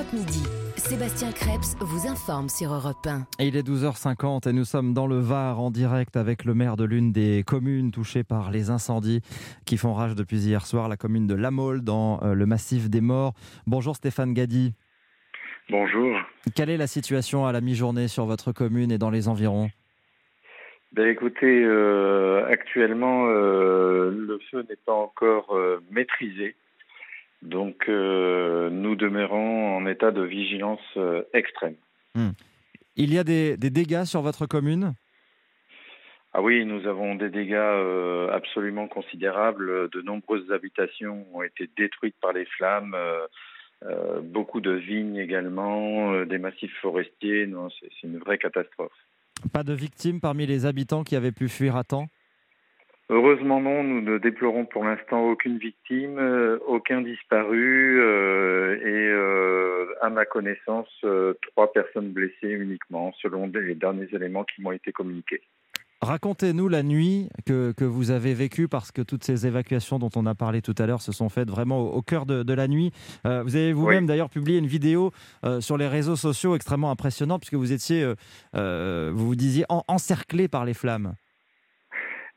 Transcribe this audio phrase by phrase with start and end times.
[0.00, 0.42] Europe Midi.
[0.76, 3.26] Sébastien Krebs vous informe sur Europe 1.
[3.38, 6.84] il est 12h50 et nous sommes dans le Var en direct avec le maire de
[6.84, 9.20] l'une des communes touchées par les incendies
[9.66, 12.88] qui font rage depuis hier soir, la commune de La Mole dans euh, le massif
[12.88, 13.34] des morts.
[13.66, 14.72] Bonjour Stéphane Gadi.
[15.68, 16.16] Bonjour.
[16.56, 19.68] Quelle est la situation à la mi-journée sur votre commune et dans les environs?
[20.92, 25.54] Ben écoutez, euh, actuellement, euh, le feu n'est pas encore
[25.90, 26.56] maîtrisé.
[27.42, 31.76] Donc, euh, nous demeurons en état de vigilance euh, extrême.
[32.14, 32.30] Hmm.
[32.96, 34.94] Il y a des, dégâts sur votre commune?
[36.32, 39.88] Ah oui, nous avons des dégâts euh, absolument considérables.
[39.90, 42.96] De nombreuses habitations ont été détruites par les flammes.
[44.22, 47.48] beaucoup de vignes également, des massifs forestiers.
[47.80, 48.92] c'est une vraie catastrophe.
[49.54, 52.08] Pas de victimes parmi les habitants qui avaient pu fuir à temps?
[53.12, 59.92] Heureusement non, nous ne déplorons pour l'instant aucune victime, euh, aucun disparu euh, et euh,
[60.00, 60.86] à ma connaissance
[61.42, 65.42] trois personnes blessées uniquement selon les derniers éléments qui m'ont été communiqués.
[66.02, 70.24] Racontez-nous la nuit que, que, vous avez vécue, parce que toutes ces évacuations dont on
[70.24, 72.92] a parlé tout à l'heure se sont faites vraiment au, cœur de, la nuit.
[73.24, 75.10] vous avez vous-même d'ailleurs publié une vidéo
[75.58, 78.14] sur les réseaux sociaux extrêmement impressionnante, puisque vous étiez,
[78.54, 81.16] vous vous disiez, encerclé par les flammes.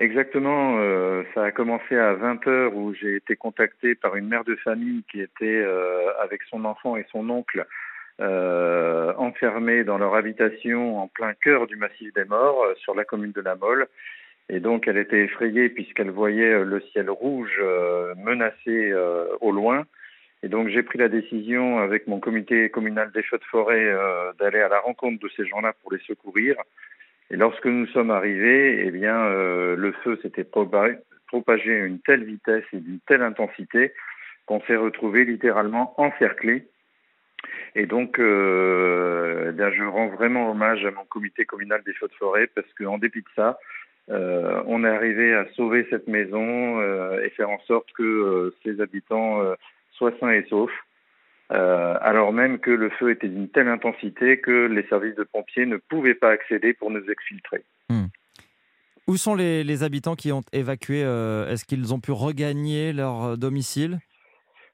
[0.00, 4.44] Exactement, euh, ça a commencé à 20 heures où j'ai été contacté par une mère
[4.44, 7.66] de famille qui était euh, avec son enfant et son oncle
[8.18, 13.04] euh, enfermés dans leur habitation en plein cœur du massif des morts euh, sur la
[13.04, 13.88] commune de La Mole.
[14.48, 17.60] Et donc elle était effrayée puisqu'elle voyait le ciel rouge
[18.16, 18.92] menacé
[19.40, 19.84] au loin.
[20.42, 23.94] Et donc j'ai pris la décision avec mon comité communal des feux de forêt
[24.40, 26.56] d'aller à la rencontre de ces gens-là pour les secourir.
[27.30, 32.24] Et lorsque nous sommes arrivés, eh bien, euh, le feu s'était propagé, à une telle
[32.24, 33.92] vitesse et d'une telle intensité
[34.46, 36.66] qu'on s'est retrouvé littéralement encerclé.
[37.76, 42.14] Et donc, euh, eh je rends vraiment hommage à mon comité communal des feux de
[42.14, 43.58] forêt parce qu'en dépit de ça,
[44.10, 46.82] euh, on est arrivé à sauver cette maison
[47.22, 49.40] et faire en sorte que ses habitants
[49.92, 50.72] soient sains et saufs.
[51.52, 55.66] Euh, alors même que le feu était d'une telle intensité que les services de pompiers
[55.66, 57.64] ne pouvaient pas accéder pour nous exfiltrer.
[57.88, 58.06] Hmm.
[59.08, 63.36] Où sont les, habitants qui ont évacué euh, Est-ce qu'ils ont pu regagner leur euh,
[63.36, 63.98] domicile?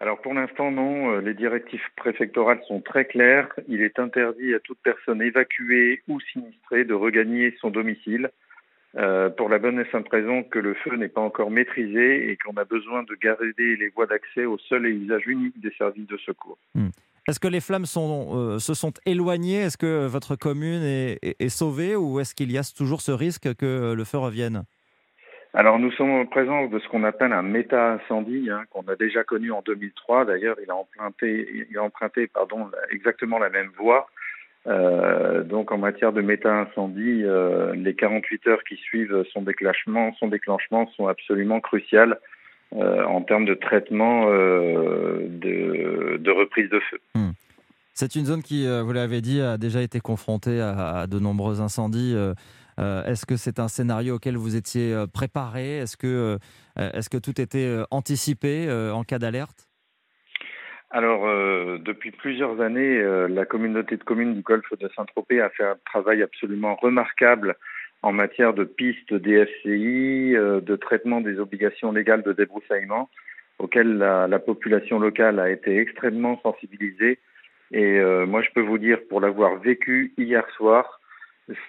[0.00, 3.48] Alors pour l'instant non, les directives préfectorales sont très claires.
[3.68, 8.30] Il est interdit à toute personne évacuée ou sinistrée de regagner son domicile.
[8.98, 12.36] Euh, pour la bonne et simple raison que le feu n'est pas encore maîtrisé et
[12.36, 16.06] qu'on a besoin de garder les voies d'accès au seul et usage unique des services
[16.06, 16.58] de secours.
[16.74, 16.90] Hmm.
[17.26, 19.60] Est-ce que les flammes sont, euh, se sont éloignées?
[19.60, 23.94] Est-ce que votre commune est, sauvée ou est-ce qu'il y a toujours ce risque que
[23.94, 24.64] le feu revienne?
[25.54, 29.22] Alors nous sommes en présence de ce qu'on appelle un méta-incendie, hein, qu'on a déjà
[29.22, 30.24] connu en 2003.
[30.24, 34.08] D'ailleurs, il a emprunté, il a emprunté pardon, exactement la même voie.
[34.68, 40.28] Euh, donc en matière de méta-incendie, euh, les 48 heures qui suivent son déclenchement, son
[40.28, 42.18] déclenchement sont absolument cruciales
[42.76, 46.98] euh, en termes de traitement de, reprise de feu.
[47.14, 47.30] Hmm.
[47.94, 52.16] C'est une zone qui, vous l'avez dit, a déjà été confrontée à, de nombreux incendies.
[52.78, 55.78] Est-ce que c'est un scénario auquel vous étiez préparé?
[55.78, 59.68] Est-ce que tout était anticipé en cas d'alerte?
[60.94, 65.48] Alors, euh, depuis plusieurs années, euh, la communauté de communes du Golfe de Saint-Tropez a
[65.48, 67.56] fait un travail absolument remarquable
[68.02, 73.08] en matière de pistes DFCI, euh, de traitement des obligations légales de débroussaillement,
[73.58, 77.18] auxquelles la, la population locale a été extrêmement sensibilisée.
[77.74, 81.00] Et moi, je peux vous dire, pour l'avoir vécu hier soir,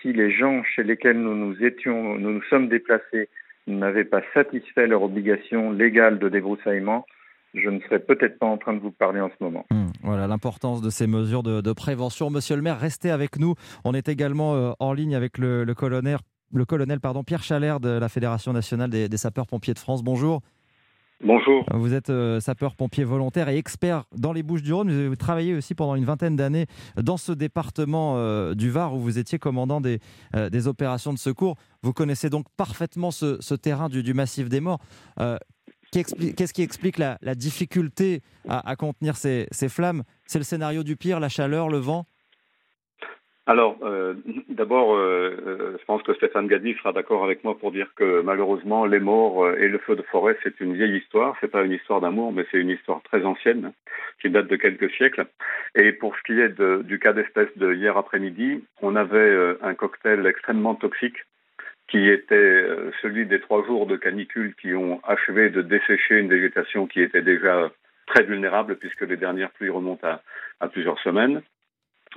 [0.00, 3.28] si les gens chez lesquels nous nous étions, nous nous sommes déplacés,
[3.68, 7.06] n'avaient pas satisfait leur obligation légale de débroussaillement,
[7.54, 9.64] je ne serais peut-être pas en train de vous parler en ce moment.
[9.70, 12.30] Hmm, voilà l'importance de ces mesures de, prévention.
[12.30, 13.54] Monsieur le maire, restez avec nous.
[13.84, 16.18] On est également euh, en ligne avec le, colonel,
[16.52, 20.02] le colonel pardon, Pierre Chalère de la Fédération nationale des, sapeurs-pompiers de France.
[20.02, 20.40] Bonjour.
[21.24, 21.64] Bonjour.
[21.72, 24.90] Vous êtes euh, sapeur-pompier volontaire et expert dans les Bouches-du-Rhône.
[24.90, 26.66] Vous avez travaillé aussi pendant une vingtaine d'années
[26.96, 30.00] dans ce département euh, du Var où vous étiez commandant des,
[30.50, 31.56] des, opérations de secours.
[31.82, 34.80] Vous connaissez donc parfaitement ce, terrain du, du, massif des morts.
[35.92, 40.04] Qu'est-ce qui explique la, difficulté à, contenir ces, flammes?
[40.26, 42.06] C'est le scénario du pire, la chaleur, le vent?
[43.44, 44.14] Alors, euh,
[44.48, 48.22] d'abord, euh, euh, je pense que Stéphane Gadi sera d'accord avec moi pour dire que
[48.22, 51.36] malheureusement, les morts et le feu de forêt, c'est une vieille histoire.
[51.40, 53.72] C'est pas une histoire d'amour, mais c'est une histoire très ancienne
[54.20, 55.26] qui date de quelques siècles.
[55.74, 60.24] Et pour ce qui est du cas d'espèce de hier après-midi, on avait un cocktail
[60.24, 61.16] extrêmement toxique
[61.88, 66.28] qui était euh, celui des trois jours de canicule qui ont achevé de dessécher une
[66.28, 67.70] végétation qui était déjà
[68.06, 70.06] très vulnérable puisque les dernières pluies remontent
[70.60, 71.42] à plusieurs semaines.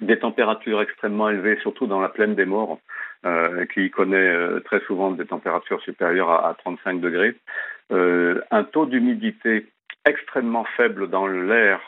[0.00, 2.78] Des températures extrêmement élevées, surtout dans la plaine des morts,
[3.26, 7.36] euh, qui connaît euh, très souvent des températures supérieures à, 35 degrés.
[7.90, 9.66] Un taux d'humidité
[10.04, 11.80] extrêmement faible dans l'air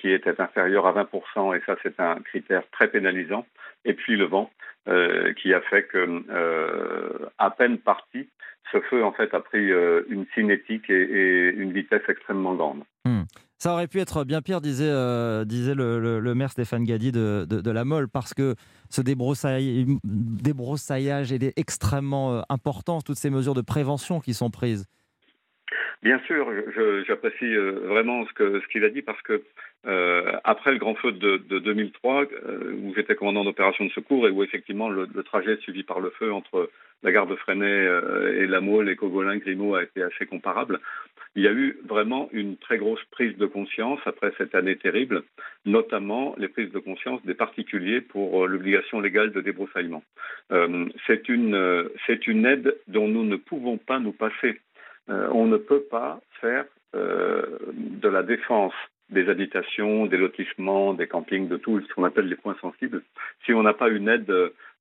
[0.00, 3.46] qui était inférieur à 20%, et ça c'est un critère très pénalisant,
[3.86, 4.50] et puis le vent
[4.86, 8.28] qui a fait que, euh, à peine parti,
[8.72, 9.70] ce feu en fait a pris
[10.08, 12.82] une cinétique et, une vitesse extrêmement grande.
[13.04, 13.22] Hmm.
[13.58, 14.92] Ça aurait pu être bien pire, disait,
[15.44, 18.54] disait le, maire Stéphane Gadi de, de, la Molle, parce que
[18.88, 24.86] ce débroussaillage est extrêmement important, toutes ces mesures de prévention qui sont prises.
[26.02, 26.50] Bien sûr,
[27.06, 29.42] j'apprécie euh, vraiment ce que ce qu'il a dit parce que
[29.86, 34.26] euh, après le grand feu de, de 2003, euh, où j'étais commandant d'opération de secours
[34.28, 36.70] et où effectivement le, trajet suivi par le feu entre
[37.02, 40.80] la gare de Freinet euh, et la Mole et Cogolin Grimaud a été assez comparable.
[41.34, 45.22] Il y a eu vraiment une très grosse prise de conscience après cette année terrible,
[45.64, 50.02] notamment les prises de conscience des particuliers pour l'obligation légale de débroussaillement.
[51.06, 54.60] c'est une c'est une aide dont nous ne pouvons pas nous passer.
[55.10, 56.64] Euh, on ne peut pas faire
[56.94, 58.74] euh, de la défense
[59.10, 63.02] des habitations, des lotissements, des campings, de tout ce qu'on appelle les points sensibles,
[63.44, 64.32] si on n'a pas une aide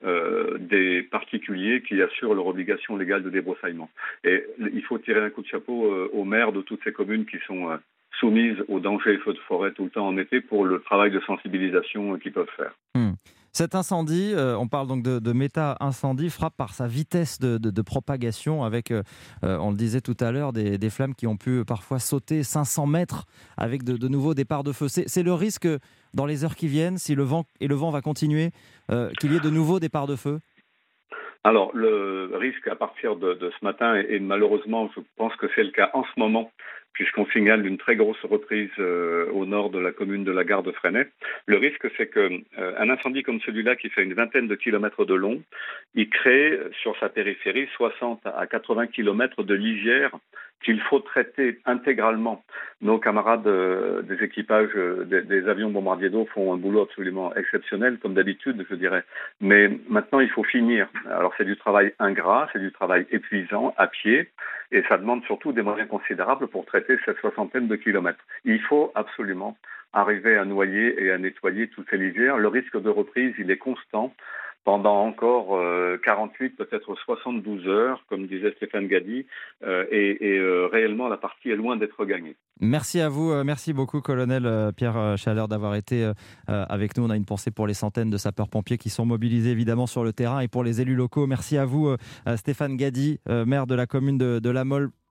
[0.03, 3.89] euh, des particuliers qui assurent leur obligation légale de débroussaillement.
[4.23, 7.39] Et il faut tirer un coup de chapeau aux maires de toutes ces communes qui
[7.47, 7.79] sont
[8.19, 11.09] soumises aux dangers et feux de forêt tout le temps en été pour le travail
[11.09, 12.73] de sensibilisation qu'ils peuvent faire.
[12.93, 13.13] Hmm.
[13.51, 18.91] Cet incendie, euh, on parle donc de, méta-incendie, frappe par sa vitesse de, propagation avec,
[18.91, 19.01] euh,
[19.43, 22.87] euh, on le disait tout à l'heure, des, flammes qui ont pu parfois sauter 500
[22.87, 23.25] mètres
[23.57, 24.87] avec de, nouveaux départs de feu.
[24.87, 25.67] C'est le risque
[26.13, 28.51] dans les heures qui viennent, si le vent, et le vent va continuer,
[29.19, 30.39] qu'il y ait de nouveaux départs de feu?
[31.43, 35.71] Alors, le risque à partir de, ce matin, et, malheureusement, je pense que c'est le
[35.71, 36.51] cas en ce moment,
[36.99, 40.63] puisqu'on signale une très grosse reprise euh, au nord de la commune de la gare
[40.63, 41.07] de Freinet.
[41.45, 45.13] Le risque, c'est qu'un euh, incendie comme celui-là, qui fait une vingtaine de kilomètres de
[45.13, 45.41] long,
[45.95, 50.11] il crée sur sa périphérie 60 à 80 kilomètres de lisière
[50.63, 52.43] qu'il faut traiter intégralement.
[52.81, 57.97] Nos camarades euh, des équipages euh, des, avions bombardiers d'eau font un boulot absolument exceptionnel,
[58.01, 59.03] comme d'habitude, je dirais.
[59.39, 60.87] Mais maintenant, il faut finir.
[61.09, 64.29] Alors, c'est du travail ingrat, c'est du travail épuisant, à pied,
[64.71, 68.23] et ça demande surtout des moyens considérables pour traiter cette soixantaine de kilomètres.
[68.45, 69.57] Il faut absolument
[69.93, 72.37] arriver à noyer et à nettoyer toutes ces lisières.
[72.37, 74.13] Le risque de reprise, il est constant
[74.69, 75.59] pendant encore
[76.05, 79.25] 48, euh, peut-être 72 heures, comme disait Stéphane Gadi,
[79.63, 82.35] euh, et, euh, réellement la partie est loin d'être gagnée.
[82.59, 86.11] Merci à vous, merci beaucoup, colonel Pierre Chaleur, d'avoir été
[86.47, 87.05] avec nous.
[87.05, 90.13] On a une pensée pour les centaines de sapeurs-pompiers qui sont mobilisés évidemment sur le
[90.13, 91.25] terrain et pour les élus locaux.
[91.25, 91.95] Merci à vous,
[92.35, 94.91] Stéphane Gadi, maire de la commune de, de La Mole